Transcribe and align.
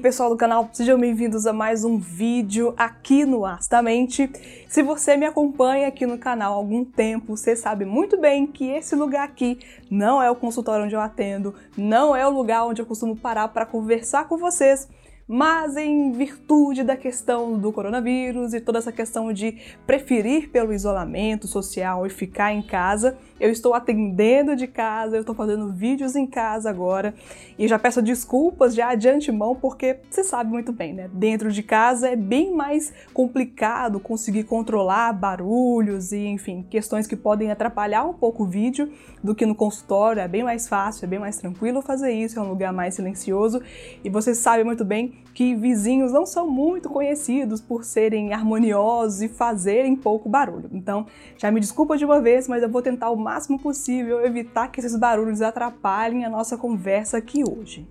pessoal 0.00 0.30
do 0.30 0.36
canal, 0.36 0.66
sejam 0.72 0.98
bem-vindos 0.98 1.46
a 1.46 1.52
mais 1.52 1.84
um 1.84 1.98
vídeo 1.98 2.72
aqui 2.74 3.26
no 3.26 3.44
Astamente. 3.44 4.30
Se 4.66 4.82
você 4.82 5.14
me 5.14 5.26
acompanha 5.26 5.88
aqui 5.88 6.06
no 6.06 6.16
canal 6.16 6.54
há 6.54 6.56
algum 6.56 6.82
tempo, 6.82 7.36
você 7.36 7.54
sabe 7.54 7.84
muito 7.84 8.18
bem 8.18 8.46
que 8.46 8.70
esse 8.70 8.96
lugar 8.96 9.24
aqui 9.24 9.58
não 9.90 10.22
é 10.22 10.30
o 10.30 10.34
consultório 10.34 10.86
onde 10.86 10.94
eu 10.94 11.00
atendo, 11.00 11.54
não 11.76 12.16
é 12.16 12.26
o 12.26 12.30
lugar 12.30 12.64
onde 12.64 12.80
eu 12.80 12.86
costumo 12.86 13.14
parar 13.14 13.48
para 13.48 13.66
conversar 13.66 14.26
com 14.26 14.38
vocês, 14.38 14.88
mas 15.32 15.76
em 15.76 16.10
virtude 16.10 16.82
da 16.82 16.96
questão 16.96 17.56
do 17.56 17.70
coronavírus 17.70 18.52
e 18.52 18.60
toda 18.60 18.78
essa 18.78 18.90
questão 18.90 19.32
de 19.32 19.58
preferir 19.86 20.50
pelo 20.50 20.72
isolamento 20.72 21.46
social 21.46 22.04
e 22.04 22.10
ficar 22.10 22.52
em 22.52 22.60
casa, 22.60 23.16
eu 23.38 23.48
estou 23.48 23.72
atendendo 23.72 24.56
de 24.56 24.66
casa, 24.66 25.14
eu 25.14 25.20
estou 25.20 25.32
fazendo 25.32 25.70
vídeos 25.70 26.16
em 26.16 26.26
casa 26.26 26.68
agora 26.68 27.14
e 27.56 27.68
já 27.68 27.78
peço 27.78 28.02
desculpas 28.02 28.74
já 28.74 28.96
de 28.96 29.08
antemão 29.08 29.54
porque 29.54 30.00
você 30.10 30.24
sabe 30.24 30.50
muito 30.50 30.72
bem, 30.72 30.94
né? 30.94 31.08
Dentro 31.12 31.52
de 31.52 31.62
casa 31.62 32.08
é 32.08 32.16
bem 32.16 32.52
mais 32.52 32.92
complicado 33.14 34.00
conseguir 34.00 34.42
controlar 34.42 35.12
barulhos 35.12 36.10
e, 36.10 36.26
enfim, 36.26 36.66
questões 36.68 37.06
que 37.06 37.14
podem 37.14 37.52
atrapalhar 37.52 38.02
um 38.04 38.14
pouco 38.14 38.42
o 38.42 38.46
vídeo 38.48 38.90
do 39.22 39.32
que 39.32 39.46
no 39.46 39.54
consultório. 39.54 40.20
É 40.20 40.26
bem 40.26 40.42
mais 40.42 40.66
fácil, 40.66 41.04
é 41.04 41.08
bem 41.08 41.20
mais 41.20 41.36
tranquilo 41.36 41.80
fazer 41.80 42.10
isso, 42.10 42.36
é 42.36 42.42
um 42.42 42.48
lugar 42.48 42.72
mais 42.72 42.94
silencioso 42.94 43.62
e 44.02 44.10
você 44.10 44.34
sabe 44.34 44.64
muito 44.64 44.84
bem 44.84 45.19
que 45.34 45.54
vizinhos 45.54 46.12
não 46.12 46.26
são 46.26 46.48
muito 46.48 46.88
conhecidos 46.88 47.60
por 47.60 47.84
serem 47.84 48.32
harmoniosos 48.32 49.22
e 49.22 49.28
fazerem 49.28 49.96
pouco 49.96 50.28
barulho. 50.28 50.68
Então, 50.72 51.06
já 51.38 51.50
me 51.50 51.60
desculpa 51.60 51.96
de 51.96 52.04
uma 52.04 52.20
vez, 52.20 52.48
mas 52.48 52.62
eu 52.62 52.68
vou 52.68 52.82
tentar 52.82 53.10
o 53.10 53.16
máximo 53.16 53.58
possível 53.58 54.24
evitar 54.24 54.68
que 54.68 54.80
esses 54.80 54.96
barulhos 54.96 55.40
atrapalhem 55.40 56.24
a 56.24 56.30
nossa 56.30 56.56
conversa 56.56 57.16
aqui 57.16 57.42
hoje. 57.42 57.86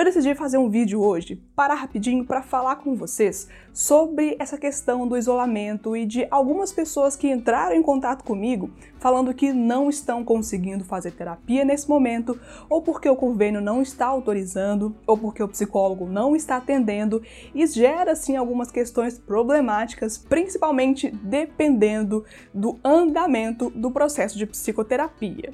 Eu 0.00 0.04
decidi 0.06 0.34
fazer 0.34 0.56
um 0.56 0.70
vídeo 0.70 1.02
hoje, 1.02 1.36
parar 1.54 1.74
rapidinho 1.74 2.24
para 2.24 2.40
falar 2.40 2.76
com 2.76 2.96
vocês 2.96 3.50
sobre 3.70 4.34
essa 4.38 4.56
questão 4.56 5.06
do 5.06 5.14
isolamento 5.14 5.94
e 5.94 6.06
de 6.06 6.26
algumas 6.30 6.72
pessoas 6.72 7.16
que 7.16 7.28
entraram 7.28 7.76
em 7.76 7.82
contato 7.82 8.24
comigo 8.24 8.70
falando 8.98 9.34
que 9.34 9.52
não 9.52 9.90
estão 9.90 10.24
conseguindo 10.24 10.86
fazer 10.86 11.10
terapia 11.10 11.66
nesse 11.66 11.86
momento, 11.86 12.40
ou 12.68 12.80
porque 12.80 13.10
o 13.10 13.16
convênio 13.16 13.60
não 13.60 13.82
está 13.82 14.06
autorizando, 14.06 14.96
ou 15.06 15.18
porque 15.18 15.42
o 15.42 15.48
psicólogo 15.48 16.06
não 16.06 16.34
está 16.34 16.56
atendendo, 16.56 17.22
e 17.54 17.66
gera 17.66 18.14
sim 18.14 18.36
algumas 18.36 18.70
questões 18.70 19.18
problemáticas, 19.18 20.16
principalmente 20.16 21.10
dependendo 21.10 22.24
do 22.54 22.78
andamento 22.84 23.68
do 23.68 23.90
processo 23.90 24.38
de 24.38 24.46
psicoterapia. 24.46 25.52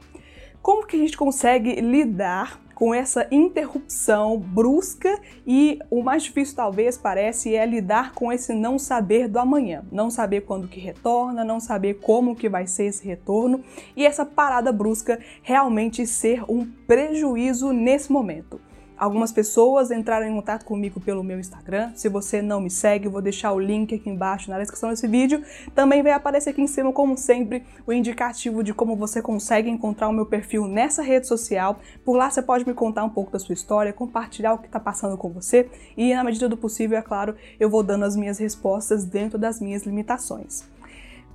Como 0.66 0.84
que 0.84 0.96
a 0.96 0.98
gente 0.98 1.16
consegue 1.16 1.80
lidar 1.80 2.60
com 2.74 2.92
essa 2.92 3.28
interrupção 3.30 4.36
brusca 4.36 5.16
e 5.46 5.78
o 5.88 6.02
mais 6.02 6.24
difícil 6.24 6.56
talvez 6.56 6.98
parece 6.98 7.54
é 7.54 7.64
lidar 7.64 8.12
com 8.14 8.32
esse 8.32 8.52
não 8.52 8.76
saber 8.76 9.28
do 9.28 9.38
amanhã, 9.38 9.84
não 9.92 10.10
saber 10.10 10.40
quando 10.40 10.66
que 10.66 10.80
retorna, 10.80 11.44
não 11.44 11.60
saber 11.60 12.00
como 12.00 12.34
que 12.34 12.48
vai 12.48 12.66
ser 12.66 12.86
esse 12.86 13.06
retorno 13.06 13.62
e 13.96 14.04
essa 14.04 14.26
parada 14.26 14.72
brusca 14.72 15.20
realmente 15.40 16.04
ser 16.04 16.42
um 16.50 16.66
prejuízo 16.84 17.72
nesse 17.72 18.10
momento. 18.10 18.60
Algumas 18.96 19.30
pessoas 19.30 19.90
entraram 19.90 20.26
em 20.26 20.34
contato 20.34 20.64
comigo 20.64 20.98
pelo 20.98 21.22
meu 21.22 21.38
Instagram. 21.38 21.92
Se 21.94 22.08
você 22.08 22.40
não 22.40 22.62
me 22.62 22.70
segue, 22.70 23.08
vou 23.08 23.20
deixar 23.20 23.52
o 23.52 23.60
link 23.60 23.94
aqui 23.94 24.08
embaixo 24.08 24.50
na 24.50 24.58
descrição 24.58 24.88
desse 24.88 25.06
vídeo. 25.06 25.42
Também 25.74 26.02
vai 26.02 26.12
aparecer 26.12 26.50
aqui 26.50 26.62
em 26.62 26.66
cima, 26.66 26.90
como 26.92 27.16
sempre, 27.16 27.62
o 27.86 27.92
indicativo 27.92 28.64
de 28.64 28.72
como 28.72 28.96
você 28.96 29.20
consegue 29.20 29.68
encontrar 29.68 30.08
o 30.08 30.12
meu 30.12 30.24
perfil 30.24 30.66
nessa 30.66 31.02
rede 31.02 31.26
social. 31.26 31.78
Por 32.04 32.16
lá 32.16 32.30
você 32.30 32.40
pode 32.40 32.66
me 32.66 32.72
contar 32.72 33.04
um 33.04 33.10
pouco 33.10 33.30
da 33.30 33.38
sua 33.38 33.52
história, 33.52 33.92
compartilhar 33.92 34.54
o 34.54 34.58
que 34.58 34.66
está 34.66 34.80
passando 34.80 35.18
com 35.18 35.28
você 35.30 35.68
e, 35.94 36.14
na 36.14 36.24
medida 36.24 36.48
do 36.48 36.56
possível, 36.56 36.96
é 36.96 37.02
claro, 37.02 37.36
eu 37.60 37.68
vou 37.68 37.82
dando 37.82 38.06
as 38.06 38.16
minhas 38.16 38.38
respostas 38.38 39.04
dentro 39.04 39.38
das 39.38 39.60
minhas 39.60 39.82
limitações. 39.82 40.64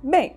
Bem, 0.02 0.36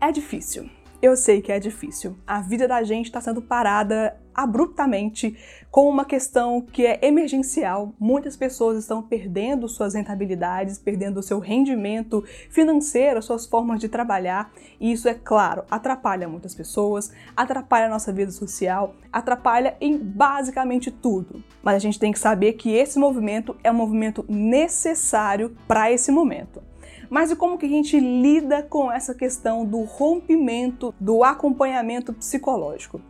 é 0.00 0.10
difícil. 0.10 0.68
Eu 1.06 1.14
sei 1.14 1.40
que 1.40 1.52
é 1.52 1.60
difícil. 1.60 2.16
A 2.26 2.40
vida 2.40 2.66
da 2.66 2.82
gente 2.82 3.06
está 3.06 3.20
sendo 3.20 3.40
parada 3.40 4.16
abruptamente 4.34 5.38
com 5.70 5.88
uma 5.88 6.04
questão 6.04 6.60
que 6.60 6.84
é 6.84 6.98
emergencial. 7.00 7.94
Muitas 7.96 8.36
pessoas 8.36 8.76
estão 8.76 9.00
perdendo 9.00 9.68
suas 9.68 9.94
rentabilidades, 9.94 10.80
perdendo 10.80 11.20
o 11.20 11.22
seu 11.22 11.38
rendimento 11.38 12.24
financeiro, 12.50 13.22
suas 13.22 13.46
formas 13.46 13.78
de 13.78 13.88
trabalhar, 13.88 14.52
e 14.80 14.90
isso, 14.90 15.08
é 15.08 15.14
claro, 15.14 15.62
atrapalha 15.70 16.26
muitas 16.26 16.56
pessoas, 16.56 17.12
atrapalha 17.36 17.86
a 17.86 17.90
nossa 17.90 18.12
vida 18.12 18.32
social, 18.32 18.96
atrapalha 19.12 19.76
em 19.80 19.96
basicamente 19.96 20.90
tudo. 20.90 21.40
Mas 21.62 21.76
a 21.76 21.78
gente 21.78 22.00
tem 22.00 22.10
que 22.10 22.18
saber 22.18 22.54
que 22.54 22.74
esse 22.74 22.98
movimento 22.98 23.56
é 23.62 23.70
um 23.70 23.74
movimento 23.74 24.24
necessário 24.28 25.56
para 25.68 25.88
esse 25.88 26.10
momento. 26.10 26.60
Mas 27.08 27.30
e 27.30 27.36
como 27.36 27.58
que 27.58 27.66
a 27.66 27.68
gente 27.68 27.98
lida 27.98 28.62
com 28.62 28.90
essa 28.90 29.14
questão 29.14 29.64
do 29.64 29.82
rompimento 29.82 30.94
do 30.98 31.22
acompanhamento 31.22 32.12
psicológico? 32.12 33.00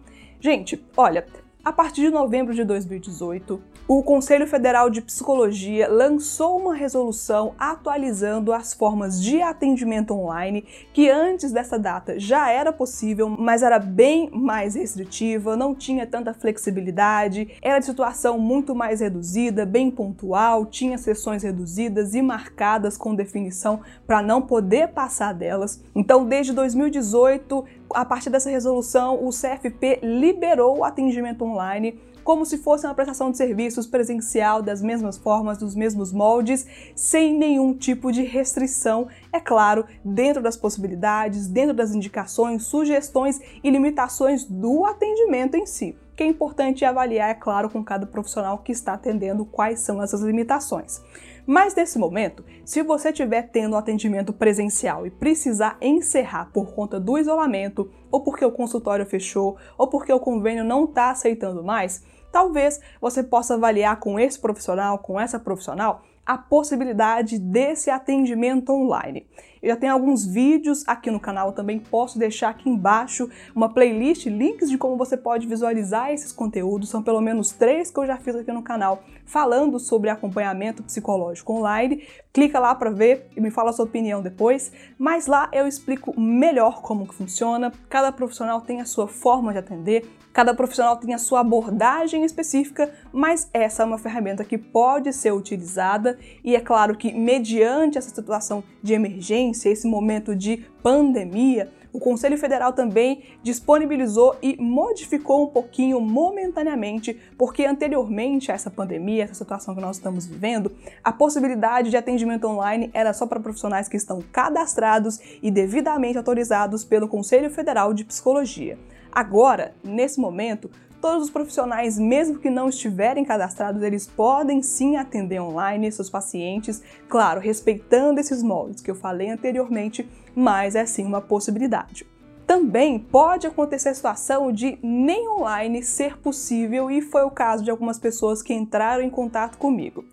Gente, 0.40 0.84
olha, 0.96 1.26
a 1.66 1.72
partir 1.72 2.02
de 2.02 2.10
novembro 2.10 2.54
de 2.54 2.62
2018, 2.62 3.60
o 3.88 4.00
Conselho 4.00 4.46
Federal 4.46 4.88
de 4.88 5.02
Psicologia 5.02 5.88
lançou 5.90 6.60
uma 6.60 6.72
resolução 6.72 7.54
atualizando 7.58 8.52
as 8.52 8.72
formas 8.72 9.20
de 9.20 9.42
atendimento 9.42 10.14
online, 10.14 10.64
que 10.92 11.10
antes 11.10 11.50
dessa 11.50 11.76
data 11.76 12.20
já 12.20 12.48
era 12.48 12.72
possível, 12.72 13.28
mas 13.28 13.64
era 13.64 13.80
bem 13.80 14.30
mais 14.30 14.76
restritiva, 14.76 15.56
não 15.56 15.74
tinha 15.74 16.06
tanta 16.06 16.32
flexibilidade, 16.32 17.56
era 17.60 17.80
de 17.80 17.86
situação 17.86 18.38
muito 18.38 18.72
mais 18.72 19.00
reduzida, 19.00 19.66
bem 19.66 19.90
pontual, 19.90 20.66
tinha 20.66 20.96
sessões 20.96 21.42
reduzidas 21.42 22.14
e 22.14 22.22
marcadas 22.22 22.96
com 22.96 23.12
definição 23.12 23.80
para 24.06 24.22
não 24.22 24.40
poder 24.40 24.90
passar 24.90 25.34
delas. 25.34 25.82
Então, 25.96 26.24
desde 26.24 26.52
2018, 26.52 27.64
a 27.94 28.04
partir 28.04 28.30
dessa 28.30 28.50
resolução, 28.50 29.24
o 29.24 29.30
CFP 29.30 30.00
liberou 30.02 30.78
o 30.78 30.84
atendimento 30.84 31.44
online 31.44 32.00
como 32.26 32.44
se 32.44 32.58
fosse 32.58 32.84
uma 32.84 32.94
prestação 32.94 33.30
de 33.30 33.36
serviços 33.36 33.86
presencial 33.86 34.60
das 34.60 34.82
mesmas 34.82 35.16
formas, 35.16 35.58
dos 35.58 35.76
mesmos 35.76 36.12
moldes, 36.12 36.66
sem 36.96 37.38
nenhum 37.38 37.72
tipo 37.72 38.10
de 38.10 38.24
restrição, 38.24 39.06
é 39.32 39.38
claro, 39.38 39.84
dentro 40.04 40.42
das 40.42 40.56
possibilidades, 40.56 41.46
dentro 41.46 41.72
das 41.72 41.94
indicações, 41.94 42.64
sugestões 42.64 43.40
e 43.62 43.70
limitações 43.70 44.44
do 44.44 44.84
atendimento 44.84 45.56
em 45.56 45.64
si 45.64 45.96
que 46.16 46.22
é 46.22 46.26
importante 46.26 46.82
avaliar, 46.82 47.28
é 47.28 47.34
claro, 47.34 47.68
com 47.68 47.84
cada 47.84 48.06
profissional 48.06 48.56
que 48.58 48.72
está 48.72 48.94
atendendo 48.94 49.44
quais 49.44 49.80
são 49.80 50.02
essas 50.02 50.22
limitações. 50.22 51.02
Mas 51.46 51.76
nesse 51.76 51.96
momento, 51.96 52.44
se 52.64 52.82
você 52.82 53.10
estiver 53.10 53.42
tendo 53.42 53.76
atendimento 53.76 54.32
presencial 54.32 55.06
e 55.06 55.10
precisar 55.10 55.76
encerrar 55.80 56.50
por 56.52 56.74
conta 56.74 56.98
do 56.98 57.16
isolamento, 57.16 57.88
ou 58.10 58.20
porque 58.20 58.44
o 58.44 58.50
consultório 58.50 59.06
fechou, 59.06 59.56
ou 59.78 59.86
porque 59.86 60.12
o 60.12 60.18
convênio 60.18 60.64
não 60.64 60.84
está 60.84 61.10
aceitando 61.10 61.62
mais, 61.62 62.02
talvez 62.32 62.80
você 63.00 63.22
possa 63.22 63.54
avaliar 63.54 64.00
com 64.00 64.18
esse 64.18 64.40
profissional, 64.40 64.98
com 64.98 65.20
essa 65.20 65.38
profissional, 65.38 66.02
a 66.26 66.36
possibilidade 66.36 67.38
desse 67.38 67.88
atendimento 67.88 68.72
online. 68.72 69.26
Eu 69.62 69.70
já 69.70 69.76
tenho 69.76 69.92
alguns 69.92 70.26
vídeos 70.26 70.86
aqui 70.86 71.10
no 71.10 71.18
canal, 71.18 71.52
também 71.52 71.78
posso 71.78 72.18
deixar 72.18 72.50
aqui 72.50 72.68
embaixo 72.68 73.30
uma 73.54 73.72
playlist, 73.72 74.26
links 74.26 74.68
de 74.68 74.76
como 74.76 74.96
você 74.96 75.16
pode 75.16 75.46
visualizar 75.46 76.12
esses 76.12 76.32
conteúdos. 76.32 76.88
São 76.88 77.02
pelo 77.02 77.20
menos 77.20 77.52
três 77.52 77.90
que 77.90 77.98
eu 77.98 78.06
já 78.06 78.16
fiz 78.16 78.34
aqui 78.36 78.52
no 78.52 78.62
canal 78.62 79.02
falando 79.24 79.78
sobre 79.78 80.10
acompanhamento 80.10 80.82
psicológico 80.82 81.52
online. 81.52 82.02
Clica 82.36 82.60
lá 82.60 82.74
para 82.74 82.90
ver 82.90 83.30
e 83.34 83.40
me 83.40 83.50
fala 83.50 83.70
a 83.70 83.72
sua 83.72 83.86
opinião 83.86 84.20
depois. 84.20 84.70
Mas 84.98 85.26
lá 85.26 85.48
eu 85.54 85.66
explico 85.66 86.12
melhor 86.20 86.82
como 86.82 87.08
que 87.08 87.14
funciona. 87.14 87.72
Cada 87.88 88.12
profissional 88.12 88.60
tem 88.60 88.82
a 88.82 88.84
sua 88.84 89.08
forma 89.08 89.52
de 89.52 89.58
atender, 89.58 90.06
cada 90.34 90.52
profissional 90.52 90.98
tem 90.98 91.14
a 91.14 91.18
sua 91.18 91.40
abordagem 91.40 92.26
específica, 92.26 92.92
mas 93.10 93.48
essa 93.54 93.82
é 93.82 93.86
uma 93.86 93.96
ferramenta 93.96 94.44
que 94.44 94.58
pode 94.58 95.14
ser 95.14 95.32
utilizada 95.32 96.18
e 96.44 96.54
é 96.54 96.60
claro 96.60 96.94
que 96.94 97.10
mediante 97.10 97.96
essa 97.96 98.14
situação 98.14 98.62
de 98.82 98.92
emergência, 98.92 99.70
esse 99.70 99.88
momento 99.88 100.36
de 100.36 100.58
pandemia, 100.82 101.72
o 101.96 101.98
Conselho 101.98 102.36
Federal 102.36 102.74
também 102.74 103.22
disponibilizou 103.42 104.36
e 104.42 104.54
modificou 104.60 105.44
um 105.44 105.46
pouquinho 105.46 105.98
momentaneamente, 105.98 107.18
porque 107.38 107.64
anteriormente 107.64 108.52
a 108.52 108.54
essa 108.54 108.70
pandemia, 108.70 109.24
essa 109.24 109.32
situação 109.32 109.74
que 109.74 109.80
nós 109.80 109.96
estamos 109.96 110.26
vivendo, 110.26 110.70
a 111.02 111.10
possibilidade 111.10 111.88
de 111.88 111.96
atendimento 111.96 112.46
online 112.46 112.90
era 112.92 113.14
só 113.14 113.26
para 113.26 113.40
profissionais 113.40 113.88
que 113.88 113.96
estão 113.96 114.22
cadastrados 114.30 115.18
e 115.42 115.50
devidamente 115.50 116.18
autorizados 116.18 116.84
pelo 116.84 117.08
Conselho 117.08 117.48
Federal 117.48 117.94
de 117.94 118.04
Psicologia. 118.04 118.78
Agora, 119.10 119.74
nesse 119.82 120.20
momento, 120.20 120.70
todos 121.00 121.24
os 121.24 121.30
profissionais, 121.30 121.98
mesmo 121.98 122.38
que 122.38 122.50
não 122.50 122.68
estiverem 122.68 123.24
cadastrados, 123.24 123.82
eles 123.82 124.06
podem 124.06 124.62
sim 124.62 124.96
atender 124.96 125.40
online 125.40 125.90
seus 125.92 126.10
pacientes, 126.10 126.82
claro, 127.08 127.40
respeitando 127.40 128.20
esses 128.20 128.42
moldes 128.42 128.82
que 128.82 128.90
eu 128.90 128.94
falei 128.94 129.30
anteriormente, 129.30 130.08
mas 130.34 130.74
é 130.74 130.84
sim 130.84 131.04
uma 131.04 131.20
possibilidade. 131.20 132.06
Também 132.46 132.98
pode 132.98 133.46
acontecer 133.46 133.88
a 133.88 133.94
situação 133.94 134.52
de 134.52 134.78
nem 134.80 135.28
online 135.28 135.82
ser 135.82 136.16
possível 136.18 136.88
e 136.88 137.02
foi 137.02 137.22
o 137.22 137.30
caso 137.30 137.64
de 137.64 137.70
algumas 137.72 137.98
pessoas 137.98 138.40
que 138.40 138.54
entraram 138.54 139.02
em 139.02 139.10
contato 139.10 139.58
comigo. 139.58 140.04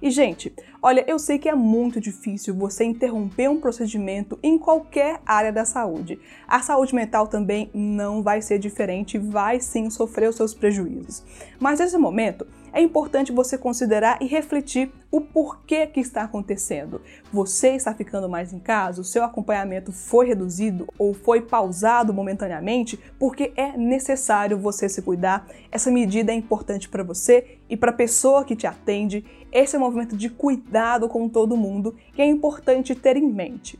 E 0.00 0.10
gente, 0.10 0.54
olha, 0.80 1.04
eu 1.06 1.18
sei 1.18 1.38
que 1.38 1.50
é 1.50 1.54
muito 1.54 2.00
difícil 2.00 2.54
você 2.54 2.84
interromper 2.84 3.48
um 3.48 3.60
procedimento 3.60 4.38
em 4.42 4.58
qualquer 4.58 5.20
área 5.26 5.52
da 5.52 5.66
saúde. 5.66 6.18
A 6.48 6.62
saúde 6.62 6.94
mental 6.94 7.28
também 7.28 7.70
não 7.74 8.22
vai 8.22 8.40
ser 8.40 8.58
diferente, 8.58 9.18
vai 9.18 9.60
sim 9.60 9.90
sofrer 9.90 10.30
os 10.30 10.36
seus 10.36 10.54
prejuízos. 10.54 11.22
Mas 11.60 11.78
nesse 11.78 11.98
momento, 11.98 12.46
é 12.72 12.80
importante 12.80 13.30
você 13.30 13.58
considerar 13.58 14.16
e 14.20 14.26
refletir 14.26 14.90
o 15.10 15.20
porquê 15.20 15.86
que 15.86 16.00
está 16.00 16.22
acontecendo. 16.22 17.02
Você 17.30 17.70
está 17.70 17.92
ficando 17.92 18.28
mais 18.28 18.52
em 18.52 18.58
casa? 18.58 19.02
O 19.02 19.04
seu 19.04 19.22
acompanhamento 19.22 19.92
foi 19.92 20.26
reduzido 20.26 20.88
ou 20.98 21.12
foi 21.12 21.42
pausado 21.42 22.14
momentaneamente? 22.14 22.98
Porque 23.18 23.52
é 23.56 23.76
necessário 23.76 24.58
você 24.58 24.88
se 24.88 25.02
cuidar. 25.02 25.46
Essa 25.70 25.90
medida 25.90 26.32
é 26.32 26.34
importante 26.34 26.88
para 26.88 27.02
você 27.02 27.58
e 27.68 27.76
para 27.76 27.90
a 27.90 27.94
pessoa 27.94 28.44
que 28.44 28.56
te 28.56 28.66
atende. 28.66 29.24
Esse 29.52 29.76
é 29.76 29.78
um 29.78 29.82
movimento 29.82 30.16
de 30.16 30.30
cuidado 30.30 31.08
com 31.10 31.28
todo 31.28 31.56
mundo 31.56 31.94
que 32.14 32.22
é 32.22 32.26
importante 32.26 32.94
ter 32.94 33.18
em 33.18 33.30
mente. 33.30 33.78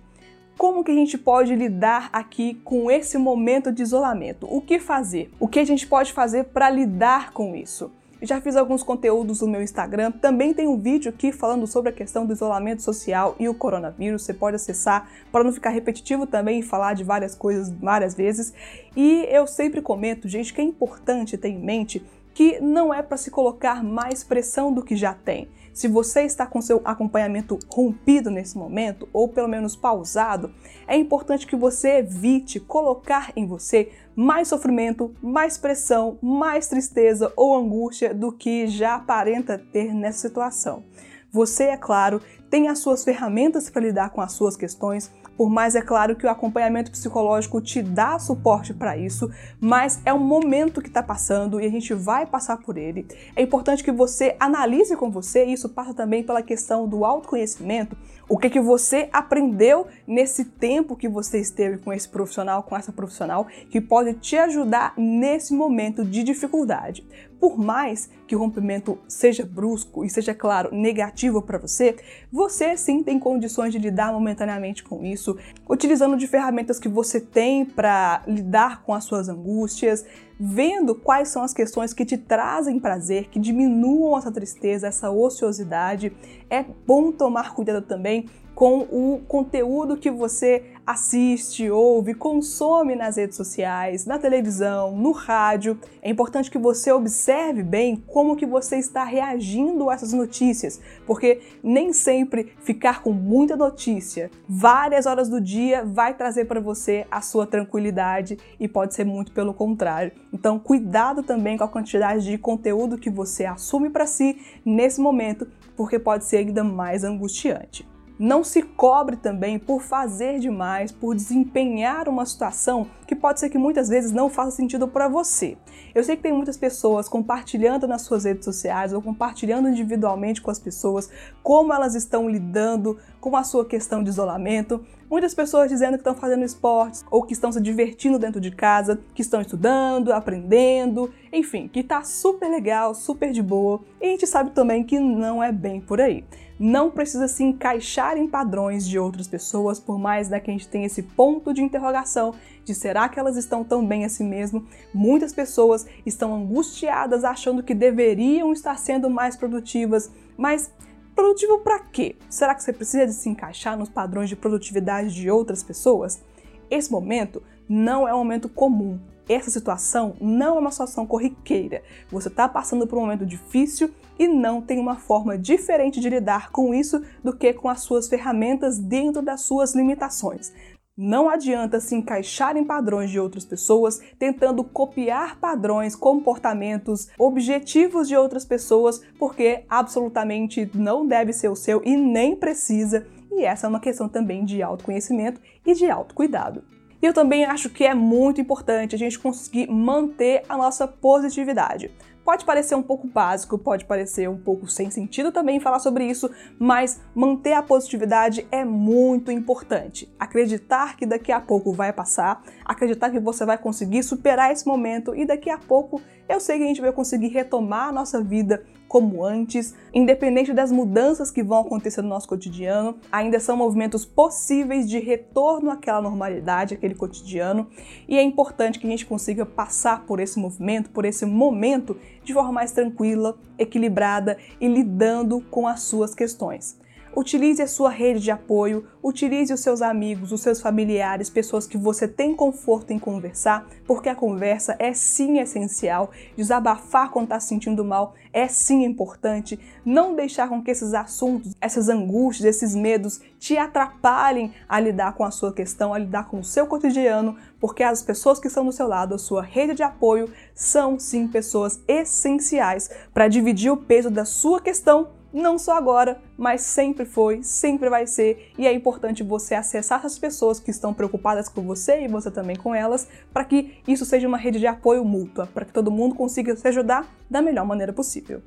Como 0.59 0.85
que 0.85 0.91
a 0.91 0.94
gente 0.94 1.17
pode 1.17 1.56
lidar 1.56 2.11
aqui 2.12 2.61
com 2.62 2.91
esse 2.91 3.17
momento 3.17 3.73
de 3.73 3.83
isolamento? 3.83 4.47
O 4.50 4.61
que 4.61 4.79
fazer? 4.79 5.31
O 5.41 5.49
que 5.49 5.59
a 5.59 5.65
gente 5.65 5.87
pode 5.87 6.12
fazer 6.12 6.44
para 6.44 6.69
lidar 6.69 7.33
com 7.33 7.56
isso? 7.56 7.91
Já 8.23 8.41
fiz 8.41 8.55
alguns 8.55 8.85
conteúdos 8.85 9.41
no 9.41 9.49
meu 9.49 9.61
Instagram, 9.61 10.13
também 10.13 10.55
tem 10.55 10.69
um 10.69 10.79
vídeo 10.79 11.11
aqui 11.11 11.33
falando 11.33 11.67
sobre 11.67 11.91
a 11.91 11.93
questão 11.93 12.25
do 12.25 12.33
isolamento 12.33 12.81
social 12.81 13.35
e 13.37 13.49
o 13.49 13.55
coronavírus. 13.55 14.23
Você 14.23 14.33
pode 14.33 14.55
acessar 14.55 15.11
para 15.33 15.43
não 15.43 15.53
ficar 15.53 15.71
repetitivo 15.71 16.25
também 16.25 16.61
e 16.61 16.63
falar 16.63 16.95
de 16.95 17.03
várias 17.03 17.35
coisas 17.35 17.69
várias 17.69 18.15
vezes. 18.15 18.55
E 18.97 19.27
eu 19.29 19.45
sempre 19.49 19.83
comento, 19.83 20.29
gente, 20.29 20.55
que 20.55 20.61
é 20.61 20.65
importante 20.65 21.37
ter 21.37 21.49
em 21.49 21.59
mente 21.59 22.01
que 22.33 22.61
não 22.61 22.95
é 22.95 23.03
para 23.03 23.17
se 23.17 23.29
colocar 23.29 23.83
mais 23.83 24.23
pressão 24.23 24.73
do 24.73 24.85
que 24.85 24.95
já 24.95 25.13
tem. 25.13 25.49
Se 25.73 25.89
você 25.89 26.23
está 26.23 26.47
com 26.47 26.61
seu 26.61 26.83
acompanhamento 26.85 27.59
rompido 27.73 28.31
nesse 28.31 28.59
momento, 28.59 29.09
ou 29.13 29.27
pelo 29.27 29.49
menos 29.49 29.75
pausado, 29.75 30.53
é 30.87 30.97
importante 30.97 31.47
que 31.47 31.57
você 31.57 31.99
evite 31.99 32.61
colocar 32.61 33.33
em 33.35 33.47
você 33.47 33.91
mais 34.15 34.49
sofrimento, 34.49 35.15
mais 35.23 35.57
pressão, 35.57 36.19
mais 36.21 36.69
tristeza 36.69 37.33
ou 37.37 37.57
angústia 37.57 38.13
do 38.13 38.31
que 38.31 38.67
já 38.67 38.97
aparenta 38.97 39.57
ter 39.57 39.95
nessa 39.95 40.29
situação. 40.29 40.85
Você, 41.33 41.65
é 41.65 41.77
claro, 41.79 42.21
tem 42.51 42.69
as 42.69 42.81
suas 42.81 43.03
ferramentas 43.03 43.71
para 43.71 43.81
lidar 43.81 44.11
com 44.11 44.21
as 44.21 44.33
suas 44.33 44.55
questões, 44.55 45.11
por 45.43 45.50
mais 45.50 45.75
é 45.75 45.83
claro 45.83 46.15
que 46.15 46.25
o 46.25 46.31
acompanhamento 46.31 46.93
psicológico 46.93 47.61
te 47.61 47.83
dá 47.83 48.17
suporte 48.17 48.73
para 48.73 48.97
isso, 48.97 49.29
mas 49.61 50.00
é 50.06 50.15
um 50.15 50.21
momento 50.21 50.81
que 50.81 50.87
está 50.87 51.03
passando 51.03 51.61
e 51.61 51.67
a 51.67 51.69
gente 51.69 51.93
vai 51.93 52.25
passar 52.25 52.59
por 52.59 52.79
ele. 52.79 53.05
É 53.35 53.43
importante 53.43 53.83
que 53.83 53.91
você 53.91 54.37
analise 54.39 54.97
com 54.97 55.11
você, 55.11 55.44
e 55.44 55.55
isso 55.55 55.69
passa 55.69 55.93
também 55.93 56.23
pela 56.23 56.43
questão 56.43 56.87
do 56.87 57.05
autoconhecimento, 57.05 57.97
o 58.29 58.39
que, 58.39 58.49
que 58.49 58.61
você 58.61 59.09
aprendeu 59.12 59.89
nesse 60.06 60.44
tempo 60.44 60.94
que 60.94 61.09
você 61.09 61.41
esteve 61.41 61.79
com 61.79 61.93
esse 61.93 62.09
profissional, 62.09 62.62
com 62.62 62.77
essa 62.77 62.93
profissional, 62.93 63.49
que 63.69 63.81
pode 63.81 64.15
te 64.15 64.37
ajudar 64.37 64.94
nesse 64.97 65.53
momento 65.53 66.05
de 66.05 66.23
dificuldade. 66.23 67.05
Por 67.43 67.59
mais 67.59 68.09
que 68.25 68.37
o 68.37 68.39
rompimento 68.39 69.00
seja 69.09 69.44
brusco 69.44 70.05
e 70.05 70.09
seja, 70.09 70.33
claro, 70.33 70.73
negativo 70.73 71.43
para 71.43 71.59
você, 71.59 71.97
você 72.31 72.77
sim 72.77 73.03
tem 73.03 73.19
condições 73.19 73.73
de 73.73 73.81
lidar 73.81 74.12
momentaneamente 74.12 74.85
com 74.85 75.05
isso, 75.05 75.37
utilizando 75.69 76.17
de 76.17 76.29
ferramentas 76.29 76.79
que 76.79 76.89
você 76.89 77.21
tem 77.21 77.65
para 77.65 78.23
lidar 78.29 78.85
com 78.85 78.94
as 78.94 79.03
suas 79.03 79.29
angústias, 79.29 80.05
vendo 80.39 80.94
quais 80.94 81.31
são 81.31 81.43
as 81.43 81.53
questões 81.53 81.93
que 81.93 82.05
te 82.05 82.17
trazem 82.17 82.79
prazer, 82.79 83.29
que 83.29 83.41
diminuam 83.41 84.17
essa 84.17 84.31
tristeza, 84.31 84.87
essa 84.87 85.11
ociosidade. 85.11 86.12
É 86.49 86.65
bom 86.87 87.11
tomar 87.11 87.56
cuidado 87.56 87.85
também 87.85 88.29
com 88.55 88.83
o 88.83 89.21
conteúdo 89.27 89.97
que 89.97 90.12
você 90.12 90.72
assiste, 90.87 91.70
ouve, 91.70 92.14
consome 92.14 92.96
nas 92.96 93.17
redes 93.17 93.37
sociais, 93.37 94.05
na 94.05 94.19
televisão, 94.19 94.96
no 94.96 95.12
rádio. 95.12 95.79
É 96.00 96.11
importante 96.11 96.50
que 96.50 96.58
você 96.58 96.90
observe 96.90 97.62
bem 97.62 97.96
como 98.06 98.37
que 98.37 98.44
você 98.44 98.76
está 98.76 99.05
reagindo 99.05 99.88
a 99.88 99.94
essas 99.94 100.12
notícias, 100.12 100.81
porque 101.06 101.40
nem 101.62 101.93
sempre 101.93 102.52
ficar 102.62 103.02
com 103.02 103.12
muita 103.12 103.56
notícia 103.56 104.31
várias 104.49 105.06
horas 105.06 105.29
do 105.29 105.40
dia 105.40 105.84
vai 105.84 106.14
trazer 106.14 106.46
para 106.46 106.61
você 106.61 107.06
a 107.11 107.20
sua 107.20 107.46
tranquilidade 107.46 108.38
e 108.58 108.67
pode 108.67 108.94
ser 108.94 109.05
muito 109.05 109.32
pelo 109.32 109.55
contrário. 109.55 110.12
Então, 110.32 110.58
cuidado 110.58 111.23
também 111.23 111.56
com 111.56 111.64
a 111.64 111.69
quantidade 111.69 112.25
de 112.25 112.37
conteúdo 112.38 112.99
que 112.99 113.11
você 113.11 113.44
assume 113.44 113.90
para 113.90 114.06
si 114.06 114.38
nesse 114.64 115.00
momento, 115.00 115.46
porque 115.76 115.99
pode 115.99 116.25
ser 116.25 116.38
ainda 116.38 116.64
mais 116.64 117.05
angustiante. 117.05 117.92
Não 118.25 118.45
se 118.45 118.63
cobre 118.63 119.17
também 119.17 119.59
por 119.59 119.83
fazer 119.83 120.39
demais, 120.39 120.93
por 120.93 121.13
desempenhar 121.13 122.09
uma 122.09 122.25
situação 122.25 122.87
que 123.05 123.17
pode 123.17 123.41
ser 123.41 123.51
que 123.51 123.59
muitas 123.59 123.89
vezes 123.89 124.13
não 124.13 124.31
faça 124.31 124.53
sentido 124.53 124.87
para 124.87 125.09
você. 125.09 125.59
Eu 125.93 126.05
sei 126.05 126.15
que 126.15 126.23
tem 126.23 126.33
muitas 126.33 126.57
pessoas 126.57 127.09
compartilhando 127.09 127.89
nas 127.89 128.03
suas 128.03 128.23
redes 128.23 128.45
sociais 128.45 128.93
ou 128.93 129.03
compartilhando 129.03 129.69
individualmente 129.69 130.41
com 130.41 130.53
as 130.53 130.61
pessoas 130.61 131.11
como 131.43 131.73
elas 131.73 131.97
estão 131.97 132.29
lidando 132.29 132.97
com 133.21 133.37
a 133.37 133.43
sua 133.43 133.65
questão 133.65 134.05
de 134.05 134.11
isolamento. 134.11 134.87
Muitas 135.12 135.35
pessoas 135.35 135.69
dizendo 135.69 135.93
que 135.93 135.99
estão 135.99 136.14
fazendo 136.14 136.43
esportes 136.43 137.05
ou 137.11 137.23
que 137.23 137.35
estão 137.35 137.53
se 137.53 137.61
divertindo 137.61 138.19
dentro 138.19 138.41
de 138.41 138.50
casa, 138.50 138.99
que 139.14 139.20
estão 139.20 139.43
estudando, 139.43 140.11
aprendendo, 140.11 141.12
enfim, 141.31 141.69
que 141.69 141.82
tá 141.82 142.03
super 142.03 142.49
legal, 142.49 142.94
super 142.94 143.31
de 143.31 143.43
boa. 143.43 143.82
E 144.00 144.06
a 144.06 144.09
gente 144.09 144.26
sabe 144.26 144.53
também 144.53 144.82
que 144.82 144.99
não 144.99 145.43
é 145.43 145.53
bem 145.53 145.82
por 145.82 146.00
aí 146.00 146.25
não 146.62 146.93
precisa 146.93 147.26
se 147.26 147.43
encaixar 147.43 148.17
em 148.17 148.29
padrões 148.29 148.87
de 148.87 148.97
outras 148.97 149.26
pessoas, 149.26 149.81
por 149.81 149.99
mais 149.99 150.29
né, 150.29 150.38
que 150.38 150.49
a 150.49 150.53
gente 150.53 150.69
tenha 150.69 150.87
esse 150.87 151.03
ponto 151.03 151.53
de 151.53 151.61
interrogação 151.61 152.35
de 152.65 152.73
será 152.73 153.08
que 153.08 153.19
elas 153.19 153.37
estão 153.37 153.65
tão 153.65 153.85
bem 153.85 154.05
assim 154.05 154.25
mesmo? 154.25 154.65
Muitas 154.94 155.32
pessoas 155.32 155.85
estão 156.06 156.32
angustiadas 156.32 157.25
achando 157.25 157.65
que 157.65 157.75
deveriam 157.75 158.53
estar 158.53 158.79
sendo 158.79 159.11
mais 159.11 159.35
produtivas, 159.35 160.12
mas 160.37 160.70
produtivo 161.14 161.59
para 161.59 161.79
quê? 161.79 162.17
Será 162.29 162.55
que 162.55 162.62
você 162.62 162.73
precisa 162.73 163.06
de 163.06 163.12
se 163.12 163.29
encaixar 163.29 163.76
nos 163.76 163.88
padrões 163.88 164.29
de 164.29 164.37
produtividade 164.37 165.14
de 165.14 165.31
outras 165.31 165.62
pessoas? 165.62 166.23
Esse 166.70 166.91
momento 166.91 167.43
não 167.69 168.06
é 168.06 168.14
um 168.14 168.19
momento 168.19 168.49
comum. 168.49 168.99
Essa 169.29 169.50
situação 169.50 170.15
não 170.20 170.56
é 170.56 170.60
uma 170.60 170.70
situação 170.70 171.06
corriqueira. 171.06 171.82
Você 172.10 172.29
está 172.29 172.48
passando 172.48 172.87
por 172.87 172.98
um 172.98 173.03
momento 173.03 173.25
difícil 173.25 173.91
e 174.19 174.27
não 174.27 174.60
tem 174.60 174.79
uma 174.79 174.96
forma 174.96 175.39
diferente 175.39 176.01
de 176.01 176.08
lidar 176.08 176.51
com 176.51 176.75
isso 176.75 177.03
do 177.22 177.34
que 177.34 177.53
com 177.53 177.69
as 177.69 177.81
suas 177.81 178.08
ferramentas 178.08 178.79
dentro 178.79 179.22
das 179.22 179.43
suas 179.43 179.75
limitações. 179.75 180.53
Não 180.96 181.31
adianta 181.31 181.81
se 181.81 181.94
encaixar 181.94 182.55
em 182.55 182.65
padrões 182.65 183.11
de 183.11 183.19
outras 183.19 183.46
pessoas, 183.46 184.01
tentando 184.19 184.63
copiar 184.63 185.41
padrões, 185.41 185.96
comportamentos, 185.96 187.08
objetivos 187.19 188.08
de 188.08 188.15
outras 188.15 188.44
pessoas, 188.44 189.03
porque 189.19 189.65
absolutamente 189.70 190.70
não 190.75 191.06
deve 191.06 191.32
ser 191.32 191.49
o 191.49 191.56
seu 191.56 191.81
e 191.82 191.96
nem 191.96 192.37
precisa. 192.37 193.06
E 193.31 193.43
essa 193.43 193.67
é 193.67 193.70
uma 193.70 193.81
questão 193.81 194.06
também 194.06 194.44
de 194.44 194.63
autoconhecimento 194.63 195.41
e 195.65 195.72
de 195.72 195.91
autocuidado. 195.91 196.63
E 197.03 197.06
eu 197.06 197.13
também 197.13 197.44
acho 197.44 197.69
que 197.69 197.85
é 197.85 197.93
muito 197.93 198.41
importante 198.41 198.94
a 198.94 198.99
gente 198.99 199.19
conseguir 199.19 199.69
manter 199.69 200.44
a 200.49 200.56
nossa 200.56 200.87
positividade. 200.87 201.91
Pode 202.25 202.44
parecer 202.44 202.77
um 202.77 202.82
pouco 202.82 203.09
básico, 203.09 203.59
pode 203.59 203.85
parecer 203.85 204.31
um 204.31 204.39
pouco 204.39 204.69
sem 204.69 204.89
sentido 204.91 205.32
também 205.32 205.59
falar 205.59 205.81
sobre 205.81 206.05
isso, 206.05 206.31
mas 206.56 207.01
manter 207.13 207.55
a 207.55 207.63
positividade 207.63 208.47
é 208.53 208.65
muito 208.65 209.32
importante. 209.32 210.09
Acreditar 210.21 210.97
que 210.97 211.05
daqui 211.05 211.32
a 211.32 211.41
pouco 211.41 211.73
vai 211.73 211.93
passar, 211.93 212.41
acreditar 212.65 213.11
que 213.11 213.19
você 213.19 213.44
vai 213.44 213.59
conseguir 213.59 214.05
superar 214.05 214.53
esse 214.53 214.65
momento 214.65 215.17
e 215.17 215.27
daqui 215.27 215.51
a 215.51 215.59
pouco 215.59 216.01
eu 216.29 216.39
sei 216.39 216.59
que 216.59 216.65
a 216.65 216.69
gente 216.69 216.81
vai 216.81 216.93
conseguir 216.93 217.29
retomar 217.29 217.89
a 217.89 217.93
nossa 217.93 218.23
vida 218.23 218.65
como 218.93 219.25
antes, 219.25 219.75
independente 219.94 220.53
das 220.53 220.70
mudanças 220.70 221.31
que 221.31 221.43
vão 221.43 221.61
acontecer 221.61 222.03
no 222.03 222.11
nosso 222.11 222.29
cotidiano, 222.29 222.94
ainda 223.11 223.41
são 223.41 223.56
movimentos 223.56 224.05
possíveis 224.05 224.87
de 224.87 224.99
retorno 224.99 225.70
àquela 225.70 226.03
normalidade, 226.03 226.75
aquele 226.75 226.94
cotidiano, 226.94 227.67
e 228.06 228.19
é 228.19 228.22
importante 228.22 228.79
que 228.79 228.87
a 228.87 228.91
gente 228.91 229.06
consiga 229.06 229.46
passar 229.46 230.05
por 230.05 230.20
esse 230.20 230.39
movimento, 230.39 230.91
por 230.91 231.06
esse 231.06 231.25
momento, 231.25 231.96
de 232.22 232.34
forma 232.34 232.53
mais 232.53 232.72
tranquila, 232.72 233.34
equilibrada 233.58 234.37
e 234.61 234.69
lidando 234.69 235.41
com 235.51 235.67
as 235.67 235.81
suas 235.81 236.15
questões. 236.15 236.77
Utilize 237.15 237.61
a 237.61 237.67
sua 237.67 237.91
rede 237.91 238.21
de 238.21 238.31
apoio, 238.31 238.87
utilize 239.03 239.53
os 239.53 239.61
seus 239.61 239.83
amigos, 239.83 240.33
os 240.33 240.41
seus 240.41 240.63
familiares, 240.63 241.29
pessoas 241.29 241.67
que 241.67 241.77
você 241.77 242.09
tem 242.09 242.35
conforto 242.35 242.91
em 242.91 242.99
conversar, 242.99 243.69
porque 243.87 244.09
a 244.09 244.15
conversa 244.15 244.75
é 244.79 244.95
sim 244.95 245.39
essencial. 245.39 246.11
Desabafar 246.35 247.11
quando 247.11 247.25
está 247.25 247.39
se 247.39 247.49
sentindo 247.49 247.85
mal 247.85 248.15
é 248.33 248.49
sim 248.49 248.83
importante. 248.83 249.61
Não 249.85 250.17
deixar 250.17 250.49
com 250.49 250.63
que 250.63 250.71
esses 250.71 250.95
assuntos, 250.95 251.55
essas 251.61 251.91
angústias, 251.91 252.47
esses 252.47 252.75
medos 252.75 253.21
te 253.39 253.59
atrapalhem 253.59 254.55
a 254.67 254.81
lidar 254.81 255.13
com 255.13 255.23
a 255.23 255.31
sua 255.31 255.53
questão, 255.53 255.93
a 255.93 255.99
lidar 255.99 256.29
com 256.29 256.41
o 256.41 256.45
seu 256.45 256.67
cotidiano, 256.67 257.37
porque 257.61 257.83
as 257.83 258.03
pessoas 258.03 258.39
que 258.39 258.47
estão 258.47 258.65
do 258.65 258.73
seu 258.73 258.89
lado, 258.89 259.15
a 259.15 259.19
sua 259.19 259.43
rede 259.43 259.75
de 259.75 259.83
apoio, 259.83 260.33
são 260.55 260.99
sim 260.99 261.29
pessoas 261.29 261.79
essenciais 261.87 262.89
para 263.13 263.29
dividir 263.29 263.71
o 263.71 263.77
peso 263.77 264.11
da 264.11 264.25
sua 264.25 264.63
questão 264.63 265.21
não 265.32 265.58
só 265.58 265.77
agora, 265.77 266.20
mas 266.36 266.60
sempre 266.60 267.05
foi, 267.05 267.43
sempre 267.43 267.89
vai 267.89 268.06
ser, 268.06 268.53
e 268.58 268.67
é 268.67 268.72
importante 268.72 269.22
você 269.22 269.55
acessar 269.55 270.01
essas 270.01 270.19
pessoas 270.19 270.60
que 270.60 270.70
estão 270.70 270.93
preocupadas 270.93 271.48
com 271.48 271.62
você 271.62 272.03
e 272.03 272.08
você 272.08 272.31
também 272.31 272.56
com 272.56 272.74
elas, 272.74 273.08
para 273.32 273.44
que 273.44 273.79
isso 273.86 274.05
seja 274.05 274.29
uma 274.29 274.36
rede 274.36 274.58
de 274.58 274.67
apoio 274.67 275.05
mútua, 275.05 275.46
para 275.46 275.65
que 275.65 275.72
todo 275.72 275.91
mundo 275.91 276.15
consiga 276.15 276.55
se 276.56 276.69
ajudar 276.69 277.06
da 277.31 277.41
melhor 277.41 277.67
maneira 277.67 277.93
possível. 277.93 278.43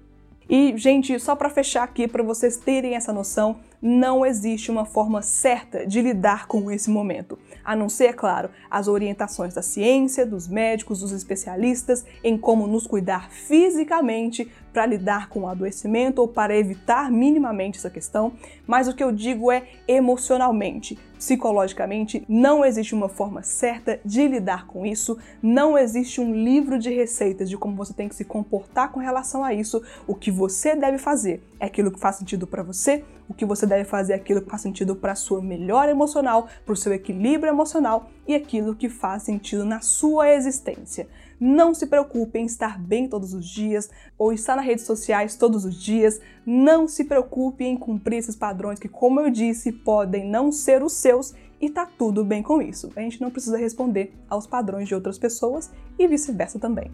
E, 0.48 0.78
gente, 0.78 1.20
só 1.20 1.36
para 1.36 1.50
fechar 1.50 1.84
aqui, 1.84 2.08
para 2.08 2.22
vocês 2.22 2.56
terem 2.56 2.96
essa 2.96 3.12
noção, 3.12 3.58
não 3.86 4.26
existe 4.26 4.72
uma 4.72 4.84
forma 4.84 5.22
certa 5.22 5.86
de 5.86 6.02
lidar 6.02 6.48
com 6.48 6.72
esse 6.72 6.90
momento, 6.90 7.38
a 7.64 7.76
não 7.76 7.88
ser, 7.88 8.06
é 8.06 8.14
claro, 8.14 8.50
as 8.68 8.88
orientações 8.88 9.54
da 9.54 9.62
ciência, 9.62 10.26
dos 10.26 10.48
médicos, 10.48 11.02
dos 11.02 11.12
especialistas 11.12 12.04
em 12.24 12.36
como 12.36 12.66
nos 12.66 12.88
cuidar 12.88 13.30
fisicamente 13.30 14.52
para 14.74 14.88
lidar 14.88 15.30
com 15.30 15.42
o 15.42 15.48
adoecimento 15.48 16.20
ou 16.20 16.28
para 16.28 16.58
evitar 16.58 17.12
minimamente 17.12 17.78
essa 17.78 17.90
questão, 17.90 18.34
mas 18.66 18.88
o 18.88 18.94
que 18.94 19.04
eu 19.04 19.12
digo 19.12 19.52
é 19.52 19.68
emocionalmente, 19.88 21.00
psicologicamente, 21.18 22.26
não 22.28 22.66
existe 22.66 22.94
uma 22.94 23.08
forma 23.08 23.42
certa 23.42 24.00
de 24.04 24.28
lidar 24.28 24.68
com 24.68 24.86
isso, 24.86 25.18
não 25.42 25.78
existe 25.78 26.20
um 26.20 26.34
livro 26.34 26.78
de 26.78 26.90
receitas 26.90 27.50
de 27.50 27.58
como 27.58 27.76
você 27.76 27.94
tem 27.94 28.10
que 28.10 28.16
se 28.16 28.26
comportar 28.26 28.92
com 28.92 29.00
relação 29.00 29.44
a 29.44 29.54
isso. 29.54 29.82
O 30.06 30.14
que 30.14 30.30
você 30.30 30.76
deve 30.76 30.98
fazer 30.98 31.42
é 31.60 31.68
aquilo 31.68 31.92
que 31.92 32.00
faz 32.00 32.18
sentido 32.18 32.46
para 32.46 32.62
você, 32.62 33.06
o 33.28 33.34
que 33.34 33.46
você 33.46 33.66
deve 33.66 33.84
fazer 33.86 34.14
é 34.14 34.16
aquilo 34.16 34.42
que 34.42 34.50
faz 34.50 34.62
sentido 34.62 34.96
para 34.96 35.14
a 35.14 35.16
sua 35.16 35.42
melhor 35.42 35.90
emocional, 35.90 36.48
para 36.66 36.74
o 36.74 36.78
seu 36.78 36.94
equilíbrio 36.94 37.52
emocional 37.52 38.10
e 38.28 38.36
aquilo 38.36 38.76
que 38.76 38.90
faz 38.90 39.24
sentido 39.24 39.66
na 39.66 39.82
sua 39.82 40.32
existência. 40.32 41.08
Não 41.40 41.74
se 41.74 41.88
preocupe 41.88 42.40
em 42.40 42.46
estar 42.46 42.80
bem 42.80 43.10
todos 43.10 43.34
os 43.34 43.46
dias 43.46 43.90
ou 44.18 44.32
estar 44.32 44.56
nas 44.56 44.66
redes 44.66 44.86
sociais 44.86 45.36
todos 45.36 45.66
os 45.66 45.76
dias. 45.82 46.20
Não 46.46 46.88
se 46.88 47.04
preocupe 47.04 47.66
em 47.66 47.76
cumprir 47.76 48.18
esses 48.18 48.36
padrões 48.36 48.80
que, 48.80 48.88
como 48.88 49.20
eu 49.20 49.30
disse, 49.30 49.72
podem 49.72 50.30
não 50.30 50.52
ser 50.52 50.82
os 50.82 50.94
seus 50.94 51.34
e 51.60 51.70
tá 51.70 51.86
tudo 51.86 52.24
bem 52.24 52.42
com 52.42 52.62
isso. 52.62 52.92
A 52.96 53.02
gente 53.02 53.22
não 53.22 53.32
precisa 53.32 53.58
responder 53.58 54.14
aos 54.30 54.48
padrões 54.48 54.88
de 54.88 54.96
outras 54.96 55.18
pessoas 55.18 55.72
e 56.00 56.08
vice-versa 56.08 56.60
também. 56.60 56.92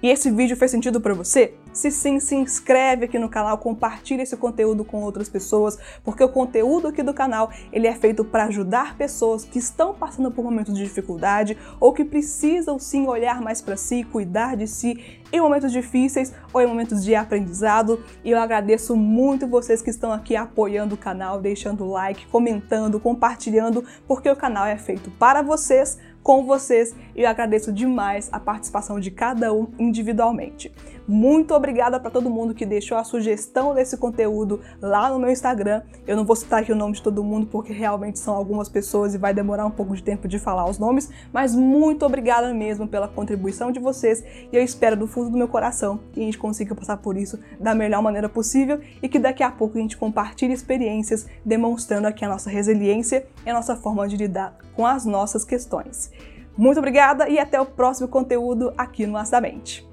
E 0.00 0.08
esse 0.08 0.30
vídeo 0.30 0.56
fez 0.56 0.70
sentido 0.70 1.00
para 1.00 1.12
você? 1.12 1.54
Se 1.72 1.90
sim, 1.90 2.20
se 2.20 2.34
inscreve 2.36 3.06
aqui 3.06 3.18
no 3.18 3.28
canal, 3.28 3.58
compartilha 3.58 4.22
esse 4.22 4.36
conteúdo 4.36 4.84
com 4.84 5.02
outras 5.02 5.28
pessoas, 5.28 5.76
porque 6.04 6.22
o 6.22 6.28
conteúdo 6.28 6.86
aqui 6.86 7.02
do 7.02 7.12
canal 7.12 7.50
ele 7.72 7.88
é 7.88 7.94
feito 7.94 8.24
para 8.24 8.44
ajudar 8.44 8.96
pessoas 8.96 9.44
que 9.44 9.58
estão 9.58 9.92
passando 9.92 10.30
por 10.30 10.44
momentos 10.44 10.74
de 10.74 10.84
dificuldade 10.84 11.58
ou 11.80 11.92
que 11.92 12.04
precisam 12.04 12.78
sim 12.78 13.06
olhar 13.08 13.40
mais 13.40 13.60
para 13.60 13.76
si, 13.76 14.04
cuidar 14.04 14.56
de 14.56 14.68
si 14.68 15.20
em 15.32 15.40
momentos 15.40 15.72
difíceis 15.72 16.32
ou 16.52 16.60
em 16.60 16.66
momentos 16.66 17.04
de 17.04 17.14
aprendizado. 17.16 18.02
E 18.24 18.30
eu 18.30 18.38
agradeço 18.38 18.96
muito 18.96 19.48
vocês 19.48 19.82
que 19.82 19.90
estão 19.90 20.12
aqui 20.12 20.36
apoiando 20.36 20.94
o 20.94 20.98
canal, 20.98 21.40
deixando 21.40 21.84
like, 21.84 22.26
comentando, 22.26 23.00
compartilhando, 23.00 23.84
porque 24.06 24.30
o 24.30 24.36
canal 24.36 24.64
é 24.64 24.76
feito 24.76 25.10
para 25.12 25.42
vocês, 25.42 25.98
com 26.28 26.44
vocês, 26.44 26.94
e 27.16 27.22
eu 27.22 27.28
agradeço 27.30 27.72
demais 27.72 28.28
a 28.30 28.38
participação 28.38 29.00
de 29.00 29.10
cada 29.10 29.50
um 29.50 29.66
individualmente. 29.78 30.70
Muito 31.10 31.54
obrigada 31.54 31.98
para 31.98 32.10
todo 32.10 32.28
mundo 32.28 32.52
que 32.52 32.66
deixou 32.66 32.98
a 32.98 33.02
sugestão 33.02 33.74
desse 33.74 33.96
conteúdo 33.96 34.60
lá 34.78 35.08
no 35.08 35.18
meu 35.18 35.30
Instagram. 35.30 35.80
Eu 36.06 36.14
não 36.14 36.24
vou 36.26 36.36
citar 36.36 36.60
aqui 36.60 36.70
o 36.70 36.76
nome 36.76 36.92
de 36.92 37.02
todo 37.02 37.24
mundo 37.24 37.46
porque 37.46 37.72
realmente 37.72 38.18
são 38.18 38.34
algumas 38.34 38.68
pessoas 38.68 39.14
e 39.14 39.18
vai 39.18 39.32
demorar 39.32 39.64
um 39.64 39.70
pouco 39.70 39.96
de 39.96 40.02
tempo 40.02 40.28
de 40.28 40.38
falar 40.38 40.68
os 40.68 40.78
nomes, 40.78 41.08
mas 41.32 41.54
muito 41.54 42.04
obrigada 42.04 42.52
mesmo 42.52 42.86
pela 42.86 43.08
contribuição 43.08 43.72
de 43.72 43.80
vocês 43.80 44.22
e 44.52 44.54
eu 44.54 44.62
espero 44.62 44.98
do 44.98 45.06
fundo 45.06 45.30
do 45.30 45.38
meu 45.38 45.48
coração 45.48 45.98
que 46.12 46.20
a 46.20 46.24
gente 46.24 46.36
consiga 46.36 46.74
passar 46.74 46.98
por 46.98 47.16
isso 47.16 47.38
da 47.58 47.74
melhor 47.74 48.02
maneira 48.02 48.28
possível 48.28 48.78
e 49.02 49.08
que 49.08 49.18
daqui 49.18 49.42
a 49.42 49.50
pouco 49.50 49.78
a 49.78 49.80
gente 49.80 49.96
compartilhe 49.96 50.52
experiências 50.52 51.26
demonstrando 51.42 52.06
aqui 52.06 52.22
a 52.22 52.28
nossa 52.28 52.50
resiliência 52.50 53.26
e 53.46 53.48
a 53.48 53.54
nossa 53.54 53.74
forma 53.74 54.06
de 54.06 54.18
lidar 54.18 54.58
com 54.76 54.84
as 54.84 55.06
nossas 55.06 55.42
questões. 55.42 56.12
Muito 56.54 56.76
obrigada 56.76 57.30
e 57.30 57.38
até 57.38 57.58
o 57.58 57.64
próximo 57.64 58.08
conteúdo 58.08 58.74
aqui 58.76 59.06
no 59.06 59.16
Acidamente. 59.16 59.87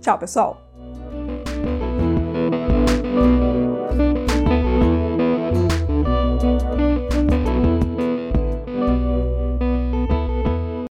Tchau, 0.00 0.18
pessoal! 0.18 0.69